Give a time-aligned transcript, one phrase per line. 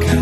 [0.00, 0.21] 가까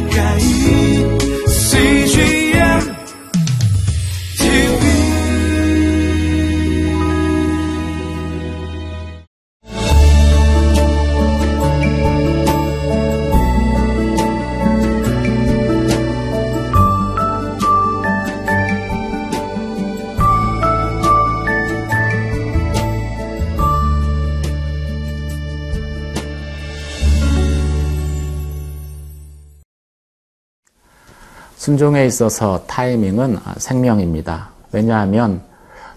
[31.70, 34.48] 순종에 있어서 타이밍은 생명입니다.
[34.72, 35.40] 왜냐하면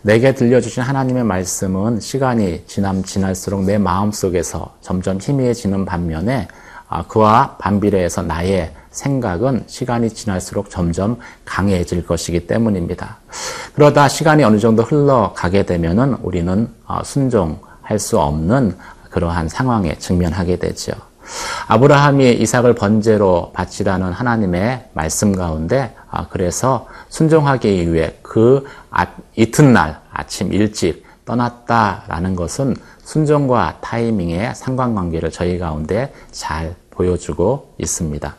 [0.04, 6.48] 내게 들려주신 하나님의 말씀은 시간이 지남 지날수록 내 마음 속에서 점점 희미해지는 반면에
[6.90, 13.18] 아, 그와 반비례해서 나의 생각은 시간이 지날수록 점점 강해질 것이기 때문입니다.
[13.74, 18.78] 그러다 시간이 어느 정도 흘러가게 되면은 우리는 어, 순종할 수 없는
[19.10, 20.94] 그러한 상황에 직면하게 되죠.
[21.68, 30.54] 아브라함이 이삭을 번제로 바치라는 하나님의 말씀 가운데 아, 그래서 순종하기 위해 그 아, 이튿날 아침
[30.54, 38.36] 일찍 떠났다라는 것은 순종과 타이밍의 상관관계를 저희 가운데 잘 보여주고 있습니다.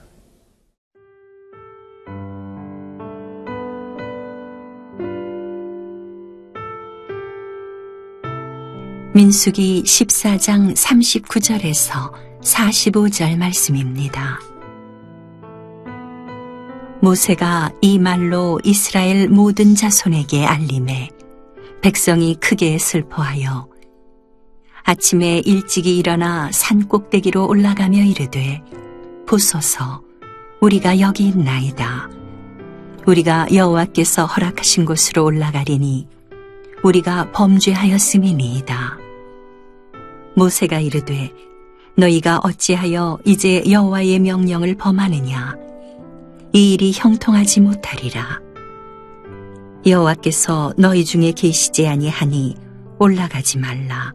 [9.14, 14.38] 민수기 14장 39절에서 45절 말씀입니다.
[17.00, 21.10] 모세가 이 말로 이스라엘 모든 자손에게 알림해
[21.82, 23.68] 백성이 크게 슬퍼하여
[24.84, 28.62] 아침에 일찍이 일어나 산 꼭대기로 올라가며 이르되
[29.26, 30.02] 보소서
[30.60, 32.10] 우리가 여기 있나이다.
[33.06, 36.08] 우리가 여호와께서 허락하신 곳으로 올라가리니
[36.82, 38.98] 우리가 범죄하였음이니이다.
[40.36, 41.32] 모세가 이르되
[41.96, 45.54] 너희가 어찌하여 이제 여호와의 명령을 범하느냐?
[46.52, 48.40] 이 일이 형통하지 못하리라.
[49.86, 52.56] 여호와께서 너희 중에 계시지 아니하니
[52.98, 54.12] 올라가지 말라.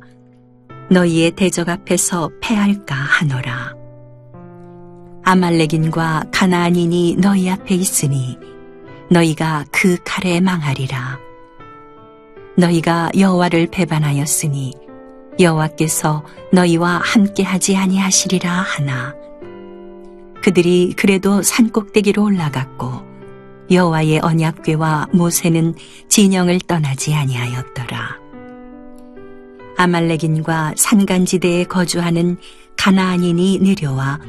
[0.90, 3.76] 너희의 대적 앞에서 패할까 하노라.
[5.24, 8.38] 아말렉인과 가나안인이 너희 앞에 있으니
[9.12, 11.20] 너희가 그 칼에 망하리라.
[12.58, 14.74] 너희가 여호와를 배반하였으니
[15.40, 19.16] 여호와께서 너희와 함께하지 아니하시리라 하나.
[20.44, 23.10] 그들이 그래도 산 꼭대기로 올라갔고
[23.72, 25.76] 여호와의 언약궤와 모세는
[26.08, 28.18] 진영을 떠나지 아니하였더라.
[29.78, 32.38] 아말렉인과 산간지대에 거주하는
[32.78, 34.20] 가나안인이 내려와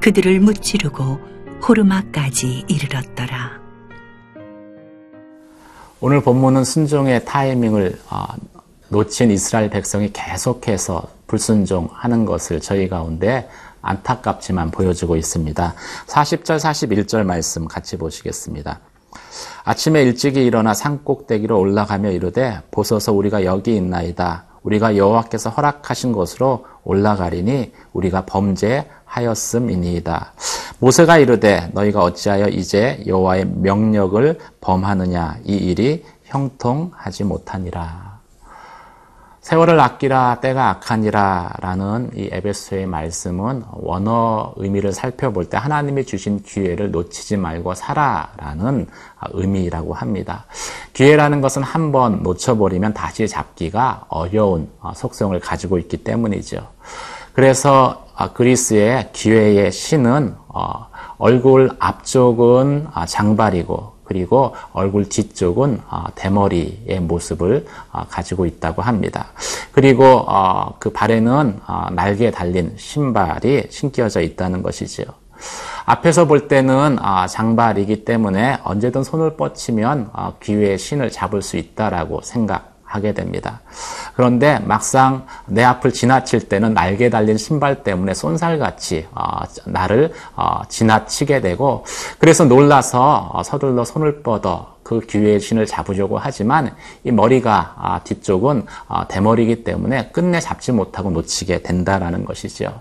[0.00, 1.20] 그들을 무찌르고
[1.66, 3.62] 호르마까지 이르렀더라.
[6.00, 8.24] 오늘 본문은 순종의 타이밍을 어,
[8.92, 13.48] 놓친 이스라엘 백성이 계속해서 불순종하는 것을 저희 가운데
[13.80, 15.74] 안타깝지만 보여주고 있습니다.
[16.06, 18.80] 40절, 41절 말씀 같이 보시겠습니다.
[19.64, 24.44] 아침에 일찍이 일어나 산꼭대기로 올라가며 이르되 보소서 우리가 여기 있나이다.
[24.62, 30.34] 우리가 여호와께서 허락하신 곳으로 올라가리니 우리가 범죄하였음이니이다.
[30.80, 38.11] 모세가 이르되 너희가 어찌하여 이제 여호와의 명령을 범하느냐 이 일이 형통하지 못하니라.
[39.42, 46.92] 세월을 아끼라 때가 악하니라 라는 이 에베소의 말씀은 원어 의미를 살펴볼 때 하나님이 주신 기회를
[46.92, 48.86] 놓치지 말고 살아라는
[49.32, 50.44] 의미라고 합니다.
[50.92, 56.64] 기회라는 것은 한 번 놓쳐버리면 다시 잡기가 어려운 속성을 가지고 있기 때문이죠.
[57.32, 60.86] 그래서 그리스의 기회의 신은 어,
[61.18, 69.28] 얼굴 앞쪽은 장발이고 그리고 얼굴 뒤쪽은 어, 대머리의 모습을 어, 가지고 있다고 합니다.
[69.72, 71.60] 그리고 어, 그 발에는
[71.92, 75.06] 날개에 달린 신발이 신겨져 있다는 것이지요.
[75.86, 82.71] 앞에서 볼 때는 장발이기 때문에 언제든 손을 뻗치면 기회의 신을 잡을 수 있다라고 생각.
[82.92, 83.60] 하게 됩니다.
[84.14, 91.40] 그런데 막상 내 앞을 지나칠 때는 날개 달린 신발 때문에 쏜살같이 어, 나를 어, 지나치게
[91.40, 91.84] 되고
[92.18, 96.74] 그래서 놀라서 어, 서둘러 손을 뻗어 그 기회의 신을 잡으려고 하지만
[97.04, 102.80] 이 머리가 아, 뒤쪽은 아, 대머리이기 때문에 끝내 잡지 못하고 놓치게 된다라는 것이죠.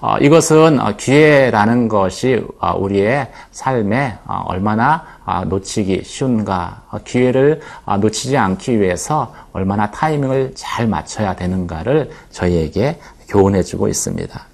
[0.00, 5.04] 어, 이것은 어, 기회라는 것이 어, 우리의 삶에 얼마나
[5.48, 7.60] 놓치기 쉬운가, 기회를
[8.00, 12.98] 놓치지 않기 위해서 얼마나 타이밍을 잘 맞춰야 되는가를 저희에게
[13.28, 14.46] 교훈해주고 있습니다.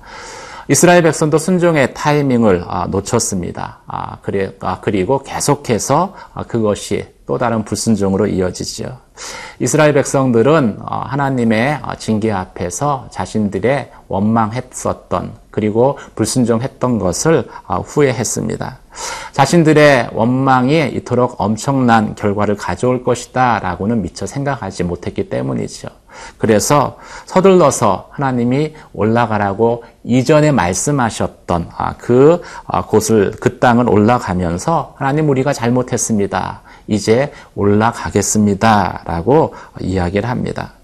[0.69, 3.79] 이스라엘 백성도 순종의 타이밍을 아, 놓쳤습니다.
[3.87, 4.19] 아,
[4.61, 6.15] 아, 그리고 계속해서
[6.49, 8.99] 그것이 또 다른 불순종으로 이어지지요.
[9.59, 18.79] 이스라엘 백성들은 어, 하나님의 어, 징계 앞에서 자신들의 원망했었던 그리고 불순종했던 것을 어, 후회했습니다.
[19.33, 25.89] 자신들의 원망이 이토록 엄청난 결과를 가져올 것이다 라고는 미처 생각하지 못했기 때문이죠.
[26.37, 32.43] 그래서 서둘러서 하나님이 올라가라고 이전에 말씀하셨던 아, 그
[32.89, 36.61] 곳을 그 땅을 올라가면서 하나님 우리가 잘못했습니다.
[36.87, 40.76] 이제 올라가겠습니다 라고 이야기를 합니다.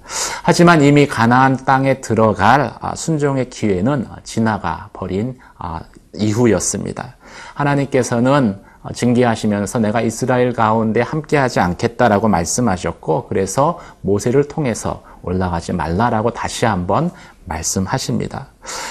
[0.42, 5.80] 하지만 이미 가나안 땅에 들어갈 아, 순종의 기회는 지나가 버린 아,
[6.14, 7.16] 이후였습니다.
[7.54, 8.60] 하나님께서는
[8.94, 17.10] 징계하시면서 내가 이스라엘 가운데 함께하지 않겠다라고 말씀하셨고 그래서 모세를 통해서 올라가지 말라라고 다시 한번
[17.44, 18.48] 말씀하십니다.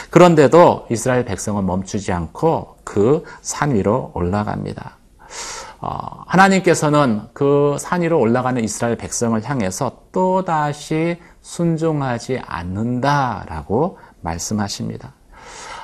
[0.09, 4.97] 그런데도 이스라엘 백성은 멈추지 않고 그 산 위로 올라갑니다.
[5.81, 15.13] 어, 하나님께서는 그 산 위로 올라가는 이스라엘 백성을 향해서 또다시 순종하지 않는다라고 말씀하십니다.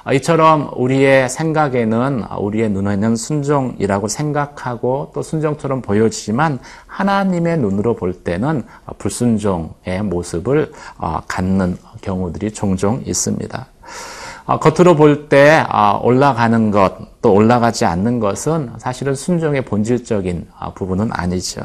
[0.05, 8.63] 어, 이처럼 우리의 생각에는 우리의 눈에는 순종이라고 생각하고 또 순종처럼 보여지지만 하나님의 눈으로 볼 때는
[8.99, 13.67] 불순종의 모습을 어, 갖는 경우들이 종종 있습니다.
[14.47, 15.65] 어, 겉으로 볼 때
[16.01, 21.61] 올라가는 것, 또 올라가지 않는 것은 사실은 순종의 본질적인 부분은 아니죠.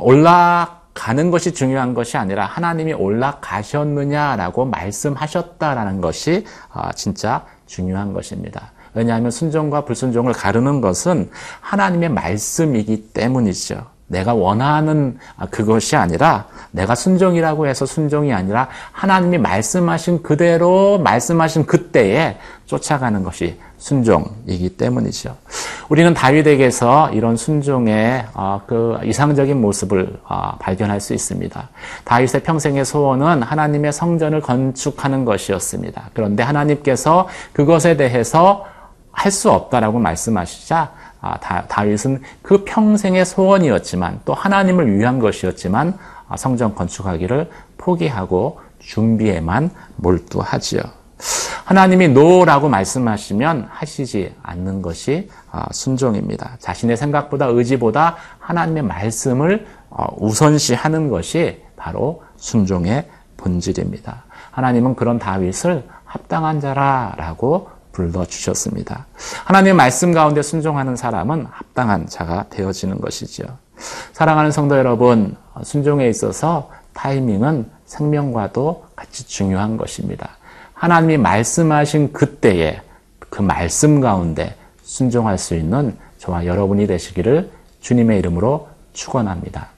[0.00, 8.72] 올라 가는 것이 중요한 것이 아니라 하나님이 올라가셨느냐라고 말씀하셨다라는 것이 아, 진짜 중요한 것입니다.
[8.92, 11.30] 왜냐하면 순종과 불순종을 가르는 것은
[11.60, 13.86] 하나님의 말씀이기 때문이죠.
[14.10, 15.18] 내가 원하는
[15.50, 22.36] 그것이 아니라 내가 순종이라고 해서 순종이 아니라 하나님이 말씀하신 그대로 말씀하신 그때에
[22.66, 25.36] 쫓아가는 것이 순종이기 때문이죠.
[25.88, 31.68] 우리는 다윗에게서 이런 순종의 어, 그 이상적인 모습을 어, 발견할 수 있습니다.
[32.04, 36.10] 다윗의 평생의 소원은 하나님의 성전을 건축하는 것이었습니다.
[36.14, 38.66] 그런데 하나님께서 그것에 대해서
[39.12, 46.74] 할 수 없다라고 말씀하시자 아, 다윗은 그 평생의 소원이었지만 또 하나님을 위한 것이었지만 아, 성전
[46.74, 50.80] 건축하기를 포기하고 준비에만 몰두하지요.
[51.64, 56.56] 하나님이 노라고 말씀하시면 하시지 않는 것이 아, 순종입니다.
[56.58, 64.24] 자신의 생각보다 의지보다 하나님의 말씀을 어, 우선시하는 것이 바로 순종의 본질입니다.
[64.50, 69.06] 하나님은 그런 다윗을 합당한 자라라고 불러 주셨습니다.
[69.44, 73.44] 하나님의 말씀 가운데 순종하는 사람은 합당한 자가 되어지는 것이죠.
[74.12, 80.30] 사랑하는 성도 여러분, 순종에 있어서 타이밍은 생명과도 같이 중요한 것입니다.
[80.74, 82.80] 하나님이 말씀하신 그때에
[83.18, 87.50] 그 말씀 가운데 순종할 수 있는 저와 여러분이 되시기를
[87.80, 89.68] 주님의 이름으로 축원합니다.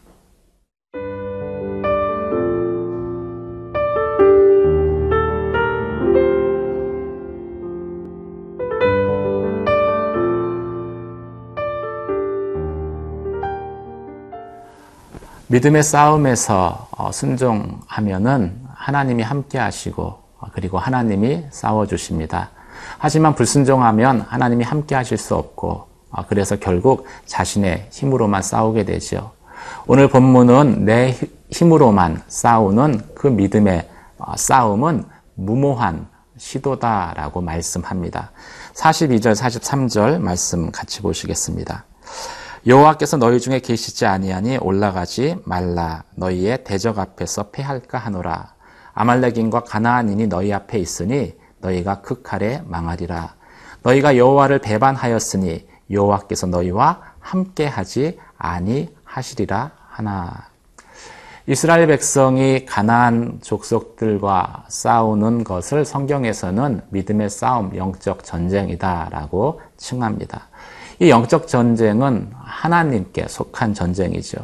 [15.52, 20.02] 믿음의 싸움에서 어, 순종하면은 하나님이 함께 하시고
[20.38, 22.49] 어, 그리고 하나님이 싸워 주십니다.
[22.96, 29.32] 하지만 불순종하면 하나님이 함께 하실 수 없고, 어, 그래서 결국 자신의 힘으로만 싸우게 되죠.
[29.87, 31.14] 오늘 본문은 내
[31.50, 36.06] 힘으로만 싸우는 그 믿음의 어, 싸움은 무모한
[36.38, 38.31] 시도다라고 말씀합니다.
[38.72, 41.84] 42절, 43절 말씀 같이 보시겠습니다.
[42.66, 48.54] 여호와께서 너희 중에 계시지 아니하니 올라가지 말라 너희의 대적 앞에서 패할까 하노라
[48.94, 53.34] 아말렉인과 가나안인이 너희 앞에 있으니 너희가 그 칼에 망하리라.
[53.82, 60.48] 너희가 여호와를 배반하였으니 여호와께서 너희와 함께하지 아니하시리라 하나.
[61.46, 70.48] 이스라엘 백성이 가나안 족속들과 싸우는 것을 성경에서는 믿음의 싸움, 영적 전쟁이다라고 칭합니다.
[71.03, 74.39] 이 영적 전쟁은 하나님께 속한 전쟁이죠.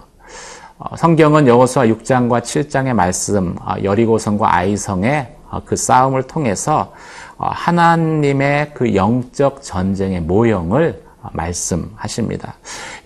[0.78, 6.92] 어, 성경은 여호수아 6장과 7장의 말씀, 어, 여리고성과 아이성의 어, 그 싸움을 통해서
[7.38, 11.00] 하나님의 그 영적 전쟁의 모형을
[11.32, 12.54] 말씀하십니다.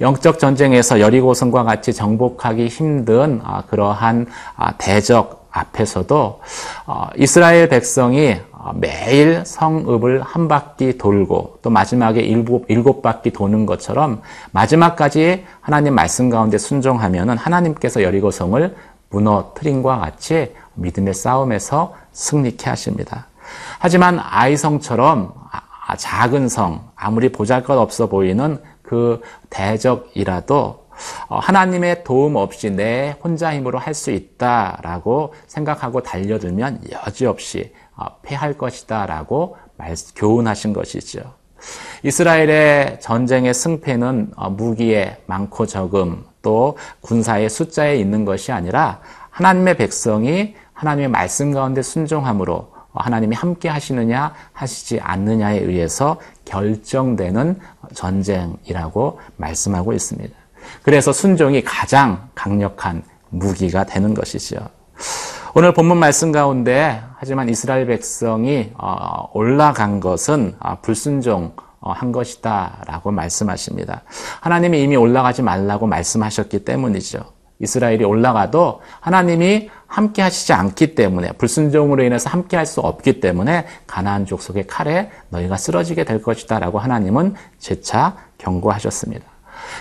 [0.01, 4.29] 영적 전쟁에서 여리고성과 같이 정복하기 힘든 그러한
[4.79, 6.41] 대적 앞에서도
[7.17, 8.39] 이스라엘 백성이
[8.75, 16.31] 매일 성읍을 한 바퀴 돌고 또 마지막에 일곱, 일곱 바퀴 도는 것처럼 마지막까지 하나님 말씀
[16.31, 18.77] 가운데 순종하면은 하나님께서 여리고성을
[19.11, 23.27] 무너뜨린과 같이 믿음의 싸움에서 승리케 하십니다.
[23.79, 25.35] 하지만 아이성처럼
[25.87, 30.83] 아, 작은 성, 아무리 보잘 것 없어 보이는 그 대적이라도
[31.29, 37.82] 어, 하나님의 도움 없이 내 혼자 힘으로 할 수 있다라고 생각하고 달려들면 여지없이 어,
[38.23, 41.21] 패할 것이다 라고 말, 교훈하신 것이죠.
[42.03, 50.57] 이스라엘의 전쟁의 승패는 어, 무기의 많고 적음 또 군사의 숫자에 있는 것이 아니라 하나님의 백성이
[50.73, 57.59] 하나님의 말씀 가운데 순종함으로 하나님이 함께 하시느냐 하시지 않느냐에 의해서 결정되는
[57.95, 60.35] 전쟁이라고 말씀하고 있습니다.
[60.83, 64.57] 그래서 순종이 가장 강력한 무기가 되는 것이죠.
[65.55, 73.11] 오늘 본문 말씀 가운데 하지만 이스라엘 백성이 어, 올라간 것은 어, 불순종 한 것이다 라고
[73.11, 74.03] 말씀하십니다.
[74.41, 77.19] 하나님이 이미 올라가지 말라고 말씀하셨기 때문이죠.
[77.59, 84.25] 이스라엘이 올라가도 하나님이 함께 하시지 않기 때문에 불순종으로 인해서 함께 할 수 없기 때문에 가나안
[84.25, 89.27] 족속의 칼에 너희가 쓰러지게 될 것이다라고 하나님은 재차 경고하셨습니다.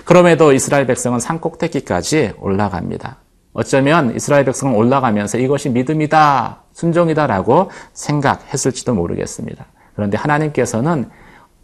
[0.03, 3.20] 그럼에도 이스라엘 백성은 산 꼭대기까지 올라갑니다.
[3.53, 9.65] 어쩌면 이스라엘 백성은 올라가면서 이것이 믿음이다, 순종이다라고 생각했을지도 모르겠습니다.
[9.95, 11.09] 그런데 하나님께서는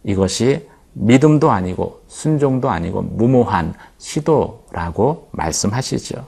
[0.04, 6.26] 이것이 믿음도 아니고 순종도 아니고 무모한 시도라고 말씀하시죠.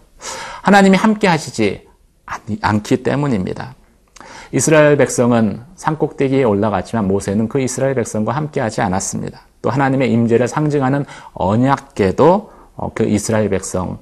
[0.63, 1.89] 하나님이 함께 하시지
[2.63, 3.75] 않기 때문입니다.
[4.53, 9.41] 이스라엘 백성은 산꼭대기에 올라갔지만 모세는 그 이스라엘 백성과 함께 하지 않았습니다.
[9.63, 12.60] 또 하나님의 임재를 상징하는 언약궤도 어,
[12.95, 13.99] 그 이스라엘 백성을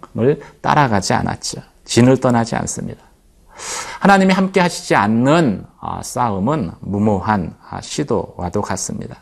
[0.60, 1.60] 따라가지 않았죠.
[1.84, 3.02] 진을 떠나지 않습니다.
[4.00, 9.16] 하나님이 함께 하시지 않는 어, 싸움은 무모한 아, 시도와도 같습니다.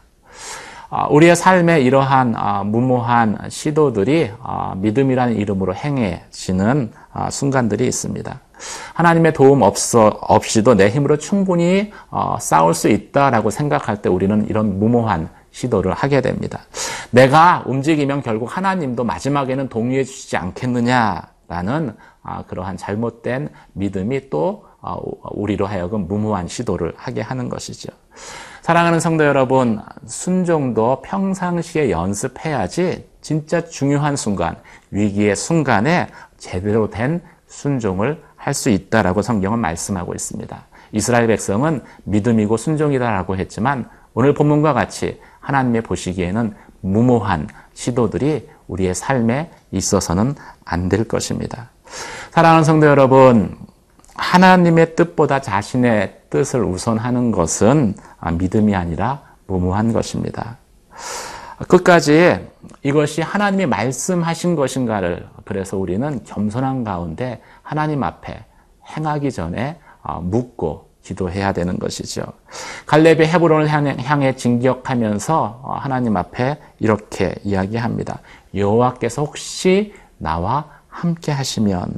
[0.91, 2.37] 어, 우리의 삶에 이러한
[2.71, 4.31] 무모한 시도들이
[4.77, 6.93] 믿음이라는 이름으로 행해지는
[7.31, 8.41] 순간들이 있습니다.
[8.95, 11.93] 하나님의 도움 없어, 없이도 내 힘으로 충분히
[12.39, 16.61] 싸울 수 있다라고 생각할 때 우리는 이런 무모한 시도를 하게 됩니다.
[17.11, 24.99] 내가 움직이면 결국 하나님도 마지막에는 동의해 주시지 않겠느냐라는 아, 그러한 잘못된 믿음이 또 아,
[25.31, 27.89] 우리로 하여금 무모한 시도를 하게 하는 것이죠.
[28.61, 34.57] 사랑하는 성도 여러분, 순종도 평상시에 연습해야지 진짜 중요한 순간,
[34.91, 40.67] 위기의 순간에 제대로 된 순종을 할 수 있다라고 성경은 말씀하고 있습니다.
[40.93, 50.35] 이스라엘 백성은 믿음이고 순종이다라고 했지만 오늘 본문과 같이 하나님의 보시기에는 무모한 시도들이 우리의 삶에 있어서는
[50.65, 51.71] 안 될 것입니다.
[52.33, 53.57] 사랑하는 성도 여러분,
[54.17, 57.95] 하나님의 뜻보다 자신의 뜻을 우선하는 것은
[58.39, 60.59] 믿음이 아니라 무모한 것입니다.
[61.69, 62.45] 끝까지
[62.83, 68.45] 이것이 하나님이 말씀하신 것인가를 그래서 우리는 겸손한 가운데 하나님 앞에
[68.97, 69.79] 행하기 전에
[70.23, 72.25] 묻고 기도해야 되는 것이죠.
[72.87, 78.21] 갈렙이 헤브론을 향해 진격하면서 어, 하나님 앞에 이렇게 이야기합니다.
[78.55, 81.95] 여호와께서 혹시 나와 함께 하시면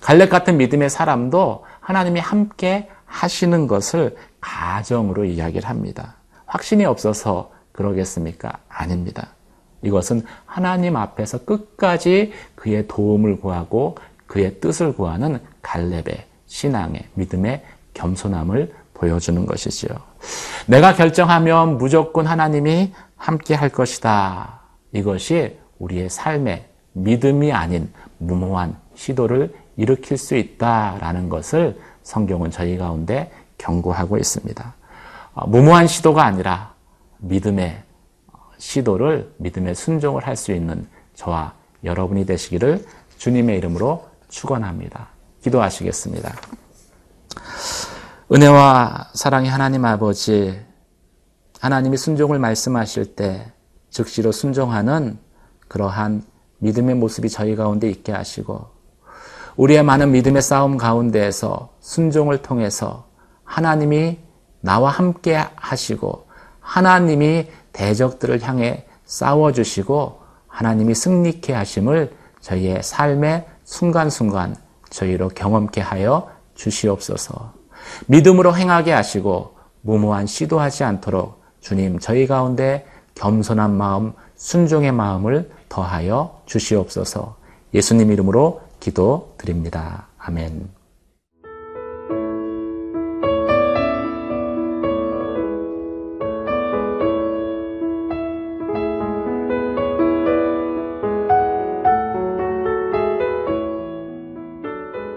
[0.00, 6.16] 갈렙 같은 믿음의 사람도 하나님이 함께 하시는 것을 가정으로 이야기를 합니다.
[6.46, 8.58] 확신이 없어서 그러겠습니까?
[8.68, 9.28] 아닙니다.
[9.82, 17.62] 이것은 하나님 앞에서 끝까지 그의 도움을 구하고 그의 뜻을 구하는 갈렙의 신앙의 믿음의
[17.98, 19.90] 겸손함을 보여주는 것이지요.
[20.66, 24.60] 내가 결정하면 무조건 하나님이 함께 할 것이다.
[24.92, 34.16] 이것이 우리의 삶의 믿음이 아닌 무모한 시도를 일으킬 수 있다라는 것을 성경은 저희 가운데 경고하고
[34.16, 34.74] 있습니다.
[35.34, 36.74] 어, 무모한 시도가 아니라
[37.18, 37.82] 믿음의
[38.58, 41.52] 시도를 믿음의 순종을 할 수 있는 저와
[41.84, 42.84] 여러분이 되시기를
[43.18, 45.08] 주님의 이름으로 축원합니다.
[45.42, 46.34] 기도하시겠습니다.
[48.30, 50.60] 은혜와 사랑의 하나님 아버지,
[51.60, 53.50] 하나님이 순종을 말씀하실 때
[53.88, 55.18] 즉시로 순종하는
[55.66, 56.22] 그러한
[56.58, 58.66] 믿음의 모습이 저희 가운데 있게 하시고,
[59.56, 63.06] 우리의 많은 믿음의 싸움 가운데에서 순종을 통해서
[63.44, 64.18] 하나님이
[64.60, 66.26] 나와 함께 하시고,
[66.60, 74.54] 하나님이 대적들을 향해 싸워 주시고, 하나님이 승리케 하심을 저희의 삶의 순간순간
[74.90, 77.57] 저희로 경험케 하여 주시옵소서.
[78.06, 87.36] 믿음으로 행하게 하시고 무모한 시도하지 않도록 주님 저희 가운데 겸손한 마음, 순종의 마음을 더하여 주시옵소서.
[87.74, 90.06] 예수님 이름으로 기도 드립니다.
[90.18, 90.70] 아멘.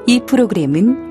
[0.08, 1.11] 이 프로그램은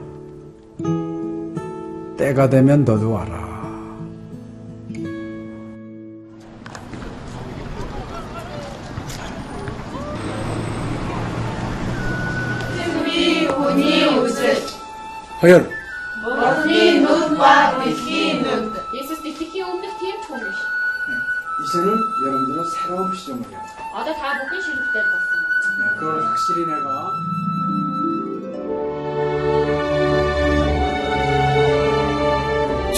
[2.21, 3.49] 때가 되면 너도 와라.
[15.41, 15.67] 허연
[16.21, 18.71] 머리 눈과 빛이 눈
[21.07, 21.15] 네,
[21.63, 23.59] 이제는 여러분들은 새로운 시점을 해요.
[23.95, 25.95] 아다 먹기 싫을 때 봤어.
[25.99, 27.11] 그걸 확실히 내가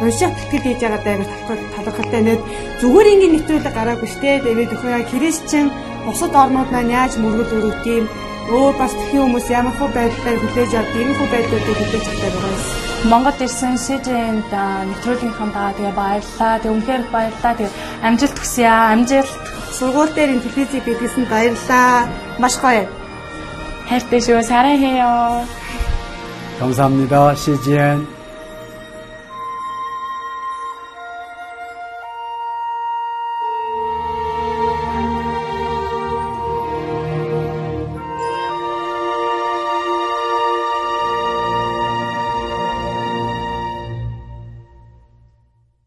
[0.00, 1.16] унших тэтгэл хийж байгаа даа
[1.76, 2.40] талархалтай нэт
[2.80, 5.66] зүгээр ингээд нэвтрүүлэг гараагүй штэ тэгээд өхөө христчэн
[6.06, 8.04] бусад орнууд маань яаж мөргөл өрөвт юм
[8.50, 12.54] өөр бас тхэн хүмүүс ямар хөө байдлаар хүлээж авдаг юм хөө байдлуудыг хүлээж авдаг байгаа
[12.56, 12.90] юм.
[13.10, 14.52] Монгол ирсэн СЖН-д
[14.88, 16.54] нэвтрүүлгийнхаа даа тэгээ баярлаа.
[16.60, 17.52] Тэг үнхээр баярлаа.
[17.56, 17.68] Тэг
[18.04, 18.92] амжилт хүсье аа.
[18.92, 19.32] Амжилт.
[19.76, 22.08] Сургууль дээр ин телевизийг бидлсэн баярлаа.
[22.42, 22.84] Маш гоё.
[23.88, 24.42] хайртай шүү.
[24.42, 25.46] 사랑해요.
[26.60, 27.34] 감사합니다.
[27.34, 28.13] CGN.